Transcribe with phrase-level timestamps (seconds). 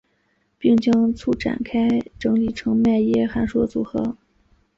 [0.57, 4.17] 并将簇展开整理成迈耶函数的组合。